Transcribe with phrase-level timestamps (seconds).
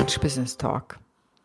[0.00, 0.98] Coach Business Talk.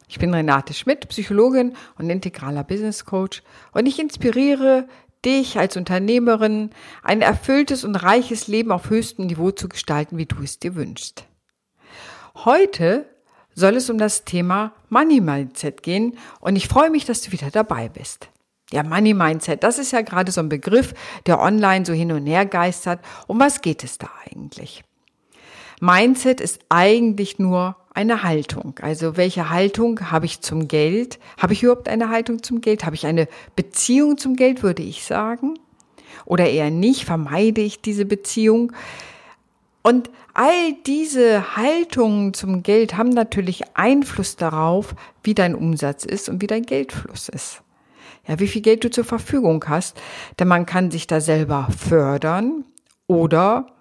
[0.07, 3.43] Ich bin Renate Schmidt, Psychologin und integraler Business Coach
[3.73, 4.87] und ich inspiriere
[5.25, 6.69] dich als Unternehmerin,
[7.03, 11.25] ein erfülltes und reiches Leben auf höchstem Niveau zu gestalten, wie du es dir wünschst.
[12.33, 13.05] Heute
[13.53, 17.51] soll es um das Thema Money Mindset gehen und ich freue mich, dass du wieder
[17.51, 18.29] dabei bist.
[18.71, 20.93] Ja, Money Mindset, das ist ja gerade so ein Begriff,
[21.25, 23.01] der online so hin und her geistert.
[23.27, 24.85] Um was geht es da eigentlich?
[25.81, 28.75] Mindset ist eigentlich nur eine Haltung.
[28.81, 31.19] Also welche Haltung habe ich zum Geld?
[31.37, 32.85] Habe ich überhaupt eine Haltung zum Geld?
[32.85, 35.57] Habe ich eine Beziehung zum Geld, würde ich sagen?
[36.25, 37.05] Oder eher nicht?
[37.05, 38.73] Vermeide ich diese Beziehung?
[39.81, 46.41] Und all diese Haltungen zum Geld haben natürlich Einfluss darauf, wie dein Umsatz ist und
[46.41, 47.61] wie dein Geldfluss ist.
[48.27, 50.01] Ja, wie viel Geld du zur Verfügung hast,
[50.39, 52.65] denn man kann sich da selber fördern
[53.07, 53.74] oder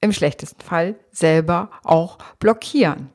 [0.00, 3.10] im schlechtesten Fall selber auch blockieren.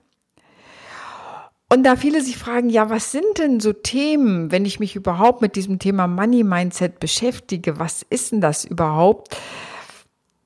[1.70, 5.42] Und da viele sich fragen, ja, was sind denn so Themen, wenn ich mich überhaupt
[5.42, 9.38] mit diesem Thema Money Mindset beschäftige, was ist denn das überhaupt?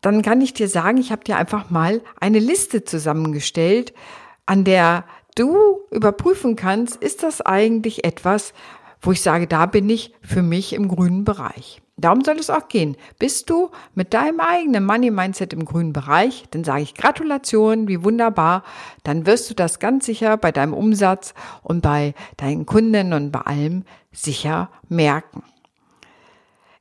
[0.01, 3.91] Dann kann ich dir sagen, ich habe dir einfach mal eine Liste zusammengestellt,
[4.45, 8.53] an der du überprüfen kannst, ist das eigentlich etwas,
[9.01, 11.81] wo ich sage, da bin ich für mich im grünen Bereich.
[11.97, 12.97] Darum soll es auch gehen.
[13.19, 18.03] Bist du mit deinem eigenen Money Mindset im grünen Bereich, dann sage ich Gratulation, wie
[18.03, 18.63] wunderbar.
[19.03, 23.41] Dann wirst du das ganz sicher bei deinem Umsatz und bei deinen Kunden und bei
[23.41, 25.43] allem sicher merken.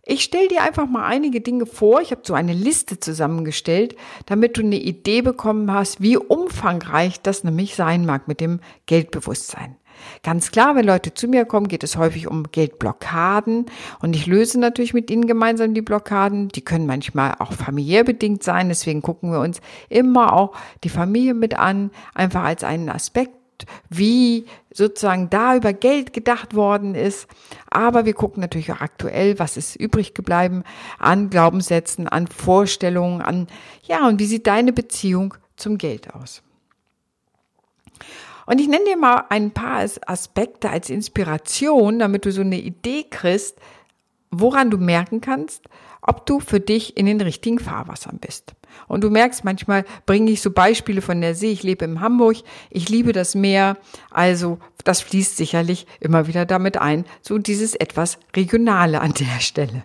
[0.06, 2.00] Ich stelle dir einfach mal einige Dinge vor.
[2.02, 7.42] Ich habe so eine Liste zusammengestellt, damit du eine Idee bekommen hast, wie umfangreich das
[7.42, 9.76] nämlich sein mag mit dem Geldbewusstsein.
[10.23, 13.67] Ganz klar, wenn Leute zu mir kommen, geht es häufig um Geldblockaden
[14.00, 16.48] und ich löse natürlich mit ihnen gemeinsam die Blockaden.
[16.48, 21.34] Die können manchmal auch familiär bedingt sein, deswegen gucken wir uns immer auch die Familie
[21.34, 23.33] mit an, einfach als einen Aspekt
[23.88, 27.28] wie sozusagen da über Geld gedacht worden ist.
[27.71, 30.65] Aber wir gucken natürlich auch aktuell, was ist übrig geblieben
[30.99, 33.47] an Glaubenssätzen, an Vorstellungen, an,
[33.84, 36.43] ja, und wie sieht deine Beziehung zum Geld aus?
[38.47, 43.05] Und ich nenne dir mal ein paar Aspekte als Inspiration, damit du so eine Idee
[43.09, 43.59] kriegst,
[44.31, 45.65] woran du merken kannst,
[46.03, 48.54] ob du für dich in den richtigen Fahrwassern bist.
[48.88, 51.53] Und du merkst, manchmal bringe ich so Beispiele von der See.
[51.53, 52.37] Ich lebe in Hamburg,
[52.71, 53.78] ich liebe das Meer,
[54.10, 59.84] also das fließt sicherlich immer wieder damit ein, so dieses etwas Regionale an der Stelle.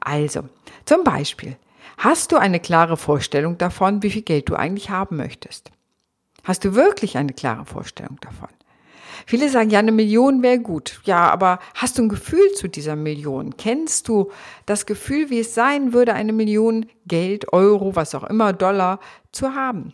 [0.00, 0.44] Also,
[0.84, 1.56] zum Beispiel,
[1.98, 5.70] hast du eine klare Vorstellung davon, wie viel Geld du eigentlich haben möchtest?
[6.42, 8.48] Hast du wirklich eine klare Vorstellung davon?
[9.26, 11.00] Viele sagen, ja, eine Million wäre gut.
[11.04, 13.56] Ja, aber hast du ein Gefühl zu dieser Million?
[13.56, 14.30] Kennst du
[14.66, 18.98] das Gefühl, wie es sein würde, eine Million Geld, Euro, was auch immer, Dollar
[19.30, 19.92] zu haben?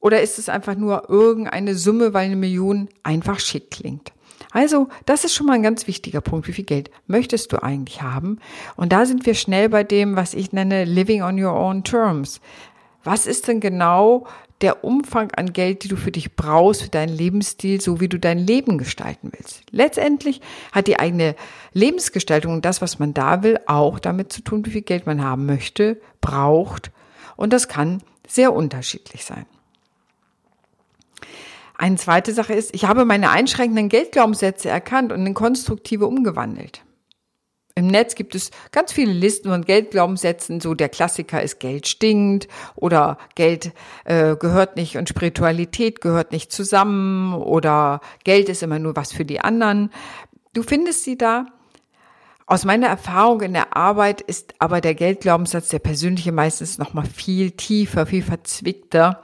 [0.00, 4.12] Oder ist es einfach nur irgendeine Summe, weil eine Million einfach schick klingt?
[4.50, 6.48] Also, das ist schon mal ein ganz wichtiger Punkt.
[6.48, 8.38] Wie viel Geld möchtest du eigentlich haben?
[8.76, 12.40] Und da sind wir schnell bei dem, was ich nenne Living on your own terms.
[13.08, 14.26] Was ist denn genau
[14.60, 18.18] der Umfang an Geld, die du für dich brauchst, für deinen Lebensstil, so wie du
[18.18, 19.62] dein Leben gestalten willst.
[19.70, 20.42] Letztendlich
[20.72, 21.36] hat die eigene
[21.72, 25.24] Lebensgestaltung und das, was man da will, auch damit zu tun, wie viel Geld man
[25.24, 26.90] haben möchte, braucht.
[27.36, 29.46] Und das kann sehr unterschiedlich sein.
[31.78, 36.82] Eine zweite Sache ist, ich habe meine einschränkenden Geldglaubenssätze erkannt und in konstruktive umgewandelt.
[37.78, 40.60] Im Netz gibt es ganz viele Listen von Geldglaubenssätzen.
[40.60, 43.70] So der Klassiker ist Geld stinkt oder Geld
[44.04, 49.24] äh, gehört nicht und Spiritualität gehört nicht zusammen oder Geld ist immer nur was für
[49.24, 49.92] die anderen.
[50.54, 51.46] Du findest sie da.
[52.46, 57.06] Aus meiner Erfahrung in der Arbeit ist aber der Geldglaubenssatz, der persönliche meistens noch mal
[57.06, 59.22] viel tiefer, viel verzwickter.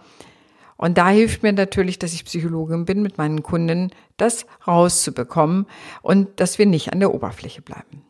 [0.76, 5.66] Und da hilft mir natürlich, dass ich Psychologin bin, mit meinen Kunden das rauszubekommen
[6.02, 8.04] und dass wir nicht an der Oberfläche bleiben.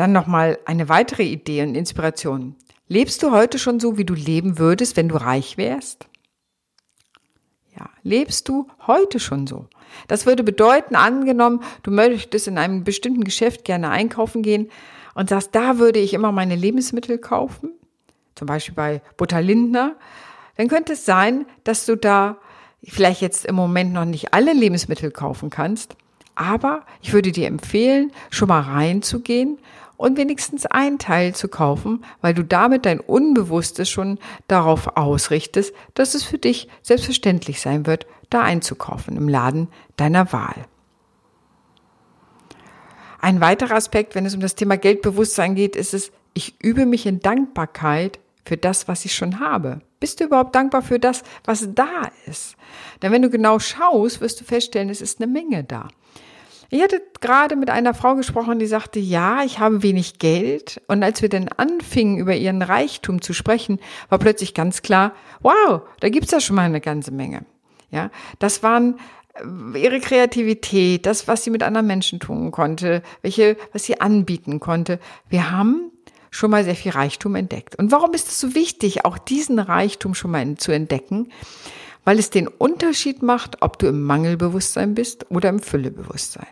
[0.00, 2.56] Dann nochmal eine weitere Idee und Inspiration.
[2.88, 6.08] Lebst du heute schon so, wie du leben würdest, wenn du reich wärst?
[7.76, 9.66] Ja, lebst du heute schon so?
[10.08, 14.70] Das würde bedeuten, angenommen, du möchtest in einem bestimmten Geschäft gerne einkaufen gehen
[15.14, 17.68] und sagst, da würde ich immer meine Lebensmittel kaufen,
[18.36, 19.96] zum Beispiel bei Butter Lindner,
[20.56, 22.38] dann könnte es sein, dass du da
[22.82, 25.94] vielleicht jetzt im Moment noch nicht alle Lebensmittel kaufen kannst,
[26.36, 29.58] aber ich würde dir empfehlen, schon mal reinzugehen
[30.00, 34.18] und wenigstens einen Teil zu kaufen, weil du damit dein Unbewusstes schon
[34.48, 39.68] darauf ausrichtest, dass es für dich selbstverständlich sein wird, da einzukaufen im Laden
[39.98, 40.54] deiner Wahl.
[43.20, 47.04] Ein weiterer Aspekt, wenn es um das Thema Geldbewusstsein geht, ist es, ich übe mich
[47.04, 49.82] in Dankbarkeit für das, was ich schon habe.
[50.00, 52.56] Bist du überhaupt dankbar für das, was da ist?
[53.02, 55.88] Denn wenn du genau schaust, wirst du feststellen, es ist eine Menge da.
[56.72, 60.80] Ich hatte gerade mit einer Frau gesprochen, die sagte, ja, ich habe wenig Geld.
[60.86, 65.82] Und als wir dann anfingen, über ihren Reichtum zu sprechen, war plötzlich ganz klar, wow,
[65.98, 67.44] da gibt's ja schon mal eine ganze Menge.
[67.90, 69.00] Ja, das waren
[69.34, 74.60] äh, ihre Kreativität, das, was sie mit anderen Menschen tun konnte, welche, was sie anbieten
[74.60, 75.00] konnte.
[75.28, 75.90] Wir haben
[76.30, 77.74] schon mal sehr viel Reichtum entdeckt.
[77.80, 81.32] Und warum ist es so wichtig, auch diesen Reichtum schon mal zu entdecken?
[82.04, 86.46] Weil es den Unterschied macht, ob du im Mangelbewusstsein bist oder im Füllebewusstsein.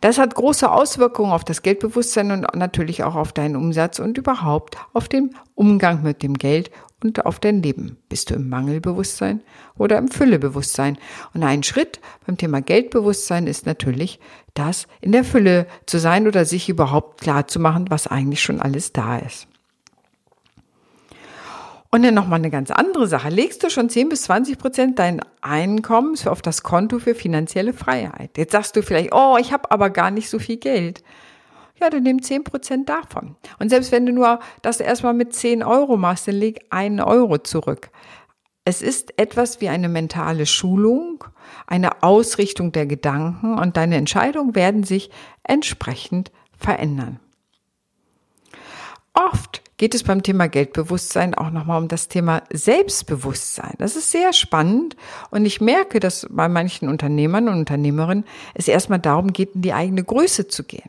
[0.00, 4.76] Das hat große Auswirkungen auf das Geldbewusstsein und natürlich auch auf deinen Umsatz und überhaupt
[4.92, 6.70] auf den Umgang mit dem Geld
[7.02, 7.96] und auf dein Leben.
[8.08, 9.42] Bist du im Mangelbewusstsein
[9.76, 10.98] oder im Füllebewusstsein?
[11.34, 14.20] Und ein Schritt beim Thema Geldbewusstsein ist natürlich,
[14.54, 18.60] das in der Fülle zu sein oder sich überhaupt klar zu machen, was eigentlich schon
[18.60, 19.48] alles da ist.
[21.94, 23.28] Und dann nochmal eine ganz andere Sache.
[23.28, 28.38] Legst du schon 10 bis 20 Prozent dein Einkommens auf das Konto für finanzielle Freiheit?
[28.38, 31.04] Jetzt sagst du vielleicht, oh, ich habe aber gar nicht so viel Geld.
[31.78, 33.36] Ja, dann nimm 10 Prozent davon.
[33.58, 37.36] Und selbst wenn du nur das erstmal mit 10 Euro machst, dann leg einen Euro
[37.36, 37.90] zurück.
[38.64, 41.24] Es ist etwas wie eine mentale Schulung,
[41.66, 45.10] eine Ausrichtung der Gedanken und deine Entscheidungen werden sich
[45.42, 47.20] entsprechend verändern.
[49.12, 53.74] Oft geht es beim Thema Geldbewusstsein auch nochmal um das Thema Selbstbewusstsein.
[53.78, 54.94] Das ist sehr spannend
[55.32, 58.24] und ich merke, dass bei manchen Unternehmern und Unternehmerinnen
[58.54, 60.88] es erstmal darum geht, in die eigene Größe zu gehen.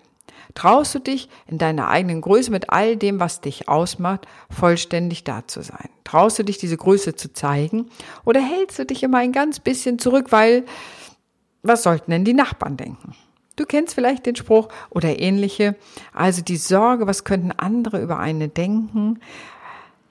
[0.54, 5.48] Traust du dich in deiner eigenen Größe mit all dem, was dich ausmacht, vollständig da
[5.48, 5.90] zu sein?
[6.04, 7.90] Traust du dich, diese Größe zu zeigen?
[8.26, 10.66] Oder hältst du dich immer ein ganz bisschen zurück, weil
[11.64, 13.16] was sollten denn die Nachbarn denken?
[13.56, 15.76] Du kennst vielleicht den Spruch oder ähnliche.
[16.12, 19.20] Also die Sorge, was könnten andere über eine denken?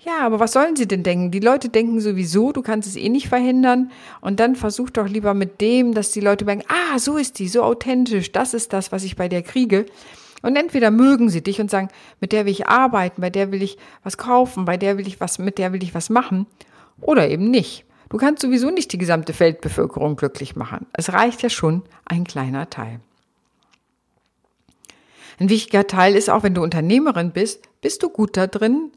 [0.05, 1.31] Ja, aber was sollen sie denn denken?
[1.31, 3.93] Die Leute denken sowieso, du kannst es eh nicht verhindern.
[4.21, 7.49] Und dann versuch doch lieber mit dem, dass die Leute denken, ah, so ist die,
[7.49, 9.87] so authentisch, das ist das, was ich bei dir kriege.
[10.43, 11.89] Und entweder mögen sie dich und sagen,
[12.21, 15.21] mit der will ich arbeiten, bei der will ich was kaufen, bei der will ich
[15.21, 16.47] was, mit der will ich was machen.
[17.00, 17.85] Oder eben nicht.
[18.09, 20.87] Du kannst sowieso nicht die gesamte Weltbevölkerung glücklich machen.
[20.93, 23.00] Es reicht ja schon ein kleiner Teil.
[25.38, 28.93] Ein wichtiger Teil ist auch, wenn du Unternehmerin bist, bist du gut da drin,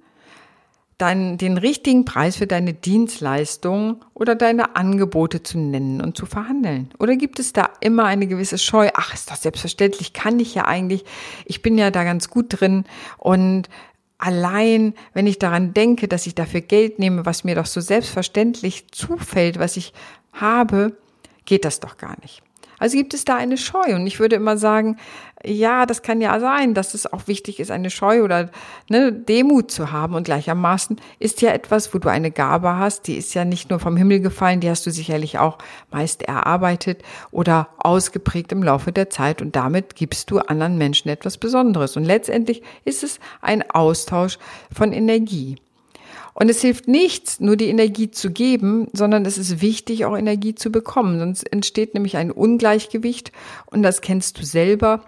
[0.97, 6.89] deinen, den richtigen Preis für deine Dienstleistung oder deine Angebote zu nennen und zu verhandeln?
[6.99, 8.89] Oder gibt es da immer eine gewisse Scheu?
[8.93, 11.03] Ach, ist das selbstverständlich, kann ich ja eigentlich,
[11.45, 12.85] ich bin ja da ganz gut drin
[13.17, 13.69] und
[14.17, 18.87] allein, wenn ich daran denke, dass ich dafür Geld nehme, was mir doch so selbstverständlich
[18.91, 19.93] zufällt, was ich
[20.31, 20.97] habe,
[21.43, 22.41] geht das doch gar nicht.
[22.79, 23.95] Also gibt es da eine Scheu.
[23.95, 24.97] Und ich würde immer sagen,
[25.43, 28.49] ja, das kann ja sein, dass es auch wichtig ist, eine Scheu oder
[28.89, 30.15] eine Demut zu haben.
[30.15, 33.79] Und gleichermaßen ist ja etwas, wo du eine Gabe hast, die ist ja nicht nur
[33.79, 35.57] vom Himmel gefallen, die hast du sicherlich auch
[35.91, 39.41] meist erarbeitet oder ausgeprägt im Laufe der Zeit.
[39.41, 41.95] Und damit gibst du anderen Menschen etwas Besonderes.
[41.97, 44.37] Und letztendlich ist es ein Austausch
[44.73, 45.57] von Energie.
[46.37, 50.53] Und es hilft nichts, nur die Energie zu geben, sondern es ist wichtig, auch Energie
[50.53, 51.17] zu bekommen.
[51.17, 53.31] Sonst entsteht nämlich ein Ungleichgewicht
[53.67, 55.05] und das kennst du selber.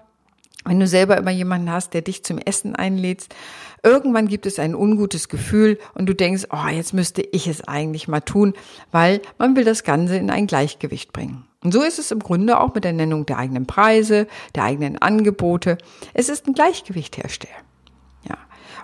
[0.64, 3.36] Wenn du selber immer jemanden hast, der dich zum Essen einlädst,
[3.84, 8.08] irgendwann gibt es ein ungutes Gefühl und du denkst, oh, jetzt müsste ich es eigentlich
[8.08, 8.54] mal tun,
[8.92, 11.46] weil man will das Ganze in ein Gleichgewicht bringen.
[11.62, 14.98] Und so ist es im Grunde auch mit der Nennung der eigenen Preise, der eigenen
[14.98, 15.78] Angebote.
[16.14, 17.54] Es ist ein Gleichgewicht herstellen.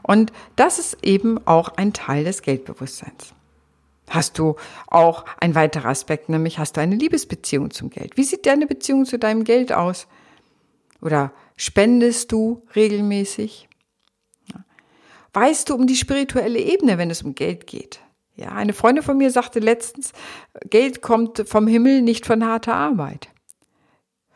[0.03, 3.33] Und das ist eben auch ein Teil des Geldbewusstseins.
[4.10, 4.57] Hast du
[4.88, 8.17] auch ein weiterer Aspekt, nämlich hast du eine Liebesbeziehung zum Geld.
[8.17, 10.07] Wie sieht deine Beziehung zu deinem Geld aus?
[11.01, 13.69] Oder spendest du regelmäßig?
[15.33, 18.01] Weißt du um die spirituelle Ebene, wenn es um Geld geht?
[18.36, 20.12] Ja, eine Freundin von mir sagte letztens,
[20.69, 23.29] Geld kommt vom Himmel, nicht von harter Arbeit.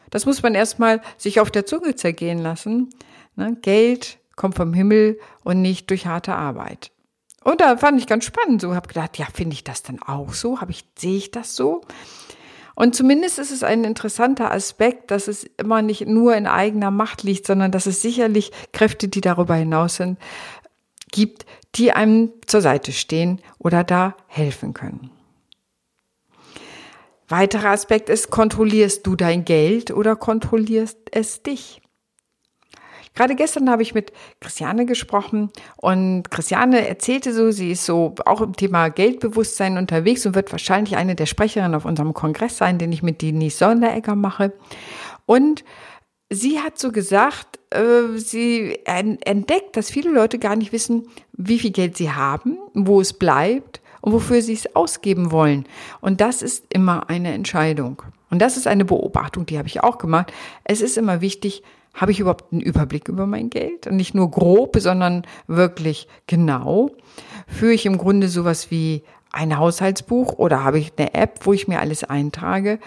[0.09, 2.89] Das muss man erstmal sich auf der Zunge zergehen lassen.
[3.35, 6.91] Ne, Geld kommt vom Himmel und nicht durch harte Arbeit.
[7.43, 10.33] Und da fand ich ganz spannend, so habe gedacht, ja, finde ich das dann auch
[10.33, 10.61] so?
[10.61, 11.81] Habe ich sehe ich das so?
[12.75, 17.23] Und zumindest ist es ein interessanter Aspekt, dass es immer nicht nur in eigener Macht
[17.23, 20.19] liegt, sondern dass es sicherlich Kräfte, die darüber hinaus sind,
[21.11, 25.09] gibt, die einem zur Seite stehen oder da helfen können.
[27.27, 31.81] Weiterer Aspekt ist, kontrollierst du dein Geld oder kontrollierst es dich?
[33.13, 38.41] Gerade gestern habe ich mit Christiane gesprochen und Christiane erzählte so, sie ist so auch
[38.41, 42.91] im Thema Geldbewusstsein unterwegs und wird wahrscheinlich eine der Sprecherinnen auf unserem Kongress sein, den
[42.91, 44.53] ich mit Denise Sonderegger mache.
[45.25, 45.63] Und
[46.29, 51.71] sie hat so gesagt, äh, sie entdeckt, dass viele Leute gar nicht wissen, wie viel
[51.71, 55.65] Geld sie haben, wo es bleibt und wofür sie es ausgeben wollen.
[56.01, 58.01] Und das ist immer eine Entscheidung.
[58.29, 60.33] Und das ist eine Beobachtung, die habe ich auch gemacht.
[60.63, 61.63] Es ist immer wichtig,
[61.97, 63.87] habe ich überhaupt einen Überblick über mein Geld?
[63.87, 66.91] Und nicht nur grob, sondern wirklich genau.
[67.47, 71.67] Führe ich im Grunde sowas wie ein Haushaltsbuch oder habe ich eine App, wo ich
[71.67, 72.79] mir alles eintrage?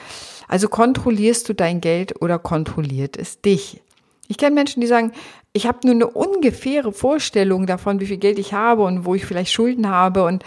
[0.49, 3.83] Also kontrollierst du dein Geld oder kontrolliert es dich?
[4.29, 5.13] Ich kenne Menschen, die sagen,
[5.53, 9.27] ich habe nur eine ungefähre Vorstellung davon, wie viel Geld ich habe und wo ich
[9.27, 10.45] vielleicht Schulden habe und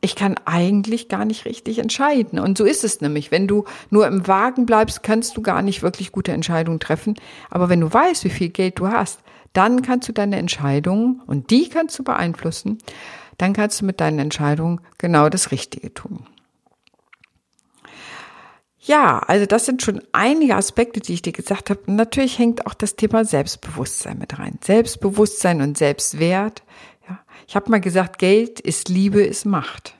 [0.00, 2.38] ich kann eigentlich gar nicht richtig entscheiden.
[2.38, 3.30] Und so ist es nämlich.
[3.30, 7.14] Wenn du nur im Wagen bleibst, kannst du gar nicht wirklich gute Entscheidungen treffen.
[7.50, 9.20] Aber wenn du weißt, wie viel Geld du hast,
[9.52, 12.78] dann kannst du deine Entscheidungen, und die kannst du beeinflussen,
[13.36, 16.26] dann kannst du mit deinen Entscheidungen genau das Richtige tun.
[18.82, 21.80] Ja, also das sind schon einige Aspekte, die ich dir gesagt habe.
[21.86, 24.58] Und natürlich hängt auch das Thema Selbstbewusstsein mit rein.
[24.64, 26.62] Selbstbewusstsein und Selbstwert
[27.46, 29.94] ich habe mal gesagt, Geld ist Liebe, ist Macht.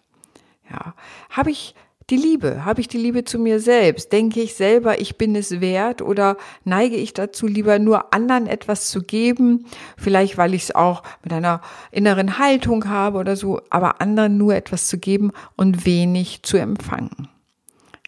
[0.70, 0.94] Ja,
[1.30, 1.74] habe ich
[2.10, 2.64] die Liebe?
[2.64, 4.12] Habe ich die Liebe zu mir selbst?
[4.12, 8.88] Denke ich selber, ich bin es wert oder neige ich dazu, lieber nur anderen etwas
[8.88, 9.66] zu geben?
[9.96, 11.60] Vielleicht, weil ich es auch mit einer
[11.92, 17.28] inneren Haltung habe oder so, aber anderen nur etwas zu geben und wenig zu empfangen.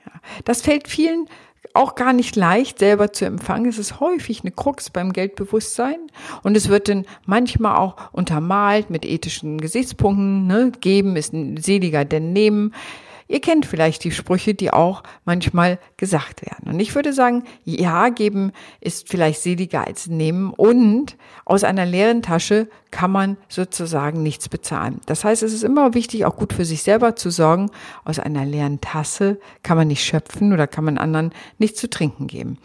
[0.04, 0.12] Ja,
[0.44, 1.28] das fällt vielen
[1.74, 3.68] auch gar nicht leicht selber zu empfangen.
[3.68, 5.98] Es ist häufig eine Krux beim Geldbewusstsein
[6.42, 10.46] und es wird dann manchmal auch untermalt mit ethischen Gesichtspunkten.
[10.46, 10.72] Ne?
[10.80, 12.74] Geben ist seliger denn nehmen.
[13.32, 16.70] Ihr kennt vielleicht die Sprüche, die auch manchmal gesagt werden.
[16.70, 22.20] Und ich würde sagen, ja, geben ist vielleicht seliger als nehmen und aus einer leeren
[22.20, 25.00] Tasche kann man sozusagen nichts bezahlen.
[25.06, 27.70] Das heißt, es ist immer wichtig, auch gut für sich selber zu sorgen.
[28.04, 32.26] Aus einer leeren Tasse kann man nicht schöpfen oder kann man anderen nichts zu trinken
[32.26, 32.58] geben.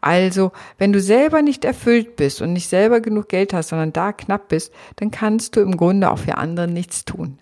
[0.00, 4.12] Also, wenn du selber nicht erfüllt bist und nicht selber genug Geld hast, sondern da
[4.12, 7.40] knapp bist, dann kannst du im Grunde auch für andere nichts tun.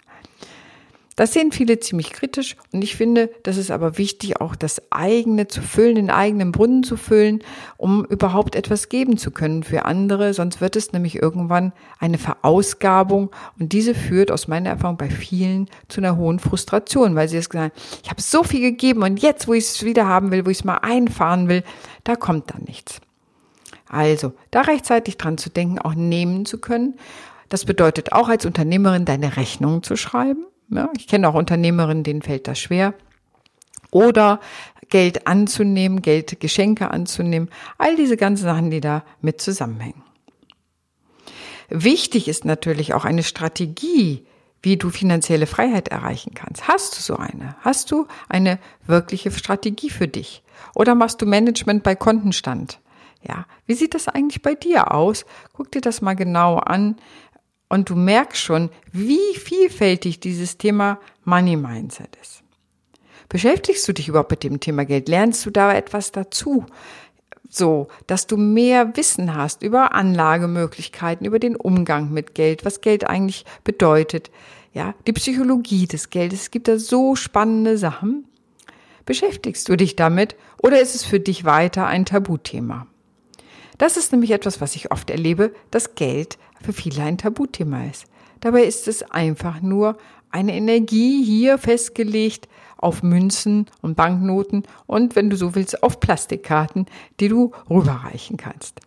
[1.17, 5.49] Das sehen viele ziemlich kritisch und ich finde, das ist aber wichtig, auch das eigene
[5.49, 7.43] zu füllen, den eigenen Brunnen zu füllen,
[7.76, 10.33] um überhaupt etwas geben zu können für andere.
[10.35, 15.69] Sonst wird es nämlich irgendwann eine Verausgabung und diese führt aus meiner Erfahrung bei vielen
[15.88, 19.21] zu einer hohen Frustration, weil sie es gesagt haben, ich habe so viel gegeben und
[19.21, 21.64] jetzt, wo ich es wieder haben will, wo ich es mal einfahren will,
[22.05, 23.00] da kommt dann nichts.
[23.88, 26.95] Also, da rechtzeitig dran zu denken, auch nehmen zu können.
[27.49, 32.23] Das bedeutet auch als Unternehmerin deine Rechnungen zu schreiben ja, ich kenne auch Unternehmerinnen, denen
[32.23, 32.95] fällt das schwer.
[33.91, 34.41] Oder
[34.89, 37.49] Geld anzunehmen, Geld, Geschenke anzunehmen.
[37.79, 40.03] All diese ganzen Sachen, die da mit zusammenhängen.
[41.69, 44.27] Wichtig ist natürlich auch eine Strategie,
[44.62, 46.69] wie du finanzielle Freiheit erreichen kannst.
[46.69, 47.57] Hast du so eine?
[47.61, 50.43] Hast du eine wirkliche Strategie für dich?
[50.75, 52.81] Oder machst du Management bei Kontenstand?
[53.27, 55.25] Ja, wie sieht das eigentlich bei dir aus?
[55.53, 56.97] Guck dir das mal genau an.
[57.71, 62.43] Und du merkst schon, wie vielfältig dieses Thema Money Mindset ist.
[63.29, 65.09] Beschäftigst du dich überhaupt mit dem Thema Geld?
[65.09, 66.67] Lernst du da etwas dazu?
[67.49, 73.09] So, dass du mehr Wissen hast über Anlagemöglichkeiten, über den Umgang mit Geld, was Geld
[73.09, 74.33] eigentlich bedeutet,
[74.73, 76.43] ja, die Psychologie des Geldes.
[76.43, 78.25] Es gibt da so spannende Sachen.
[79.07, 82.89] Beschäftigst du dich damit oder ist es für dich weiter ein Tabuthema?
[83.81, 88.05] Das ist nämlich etwas, was ich oft erlebe, dass Geld für viele ein Tabuthema ist.
[88.41, 89.97] Dabei ist es einfach nur
[90.31, 92.47] eine Energie hier festgelegt
[92.77, 96.85] auf Münzen und Banknoten und wenn du so willst auf Plastikkarten,
[97.21, 98.81] die du rüberreichen kannst.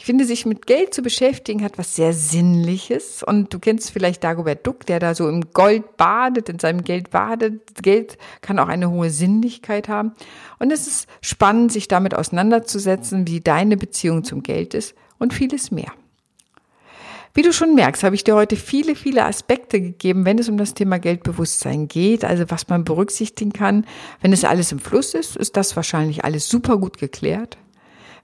[0.00, 3.24] Ich finde, sich mit Geld zu beschäftigen hat was sehr Sinnliches.
[3.24, 7.10] Und du kennst vielleicht Dagobert Duck, der da so im Gold badet, in seinem Geld
[7.10, 7.82] badet.
[7.82, 10.12] Geld kann auch eine hohe Sinnlichkeit haben.
[10.60, 15.72] Und es ist spannend, sich damit auseinanderzusetzen, wie deine Beziehung zum Geld ist und vieles
[15.72, 15.92] mehr.
[17.34, 20.56] Wie du schon merkst, habe ich dir heute viele, viele Aspekte gegeben, wenn es um
[20.56, 23.84] das Thema Geldbewusstsein geht, also was man berücksichtigen kann.
[24.20, 27.58] Wenn es alles im Fluss ist, ist das wahrscheinlich alles super gut geklärt.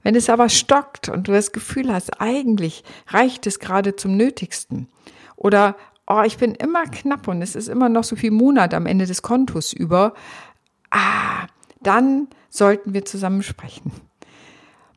[0.04, 4.86] Wenn es aber stockt und du das Gefühl hast, eigentlich reicht es gerade zum Nötigsten.
[5.34, 8.86] Oder oh, ich bin immer knapp und es ist immer noch so viel Monat am
[8.86, 10.14] Ende des Kontos über,
[10.90, 11.46] ah,
[11.82, 13.90] dann sollten wir zusammen sprechen.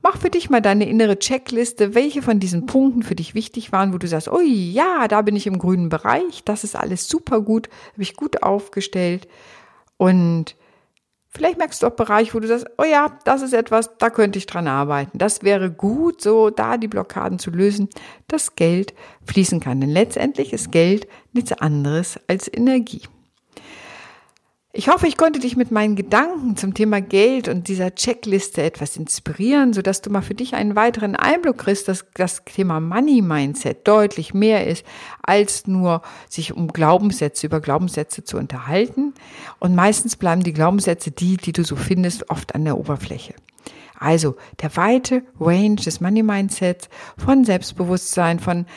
[0.03, 3.93] Mach für dich mal deine innere Checkliste, welche von diesen Punkten für dich wichtig waren,
[3.93, 7.41] wo du sagst, oh ja, da bin ich im grünen Bereich, das ist alles super
[7.41, 9.27] gut, habe ich gut aufgestellt.
[9.95, 10.55] Und
[11.29, 14.39] Vielleicht merkst du auch Bereiche, wo du sagst, oh ja, das ist etwas, da könnte
[14.39, 15.17] ich dran arbeiten.
[15.17, 17.89] Das wäre gut, so da die Blockaden zu lösen,
[18.27, 18.93] dass Geld
[19.25, 19.81] fließen kann.
[19.81, 23.01] Denn letztendlich ist Geld nichts anderes als Energie.
[24.79, 28.95] Ich hoffe, ich konnte dich mit meinen Gedanken zum Thema Geld und dieser Checkliste etwas
[28.95, 33.87] inspirieren, sodass du mal für dich einen weiteren Einblick kriegst, dass das Thema Money Mindset
[33.87, 34.85] deutlich mehr ist,
[35.23, 39.15] als nur sich um Glaubenssätze, über Glaubenssätze zu unterhalten.
[39.57, 43.33] Und meistens bleiben die Glaubenssätze die, die du so findest, oft an der Oberfläche.
[43.99, 48.67] Also der weite Range des Money Mindsets von Selbstbewusstsein, von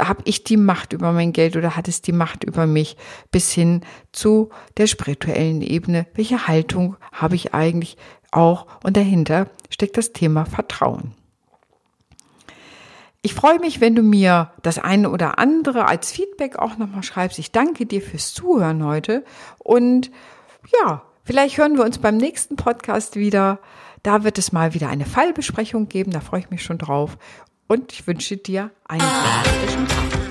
[0.00, 2.96] habe ich die Macht über mein Geld oder hat es die Macht über mich
[3.30, 3.82] bis hin
[4.12, 6.06] zu der spirituellen Ebene.
[6.14, 7.96] Welche Haltung habe ich eigentlich
[8.30, 8.66] auch?
[8.82, 11.14] Und dahinter steckt das Thema Vertrauen.
[13.22, 17.38] Ich freue mich, wenn du mir das eine oder andere als Feedback auch nochmal schreibst.
[17.38, 19.24] Ich danke dir fürs Zuhören heute
[19.58, 20.10] und
[20.82, 23.60] ja, vielleicht hören wir uns beim nächsten Podcast wieder.
[24.02, 27.16] Da wird es mal wieder eine Fallbesprechung geben, da freue ich mich schon drauf
[27.68, 30.23] und ich wünsche dir einen fantastischen Tag.